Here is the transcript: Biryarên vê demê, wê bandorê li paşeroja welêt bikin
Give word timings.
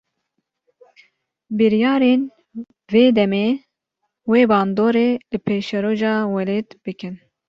Biryarên 1.57 2.21
vê 2.91 3.05
demê, 3.17 3.47
wê 4.31 4.41
bandorê 4.51 5.09
li 5.31 5.37
paşeroja 5.45 6.13
welêt 6.33 6.69
bikin 6.83 7.13